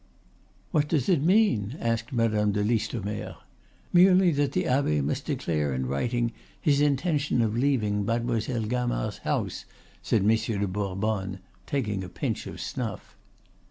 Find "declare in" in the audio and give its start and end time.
5.27-5.85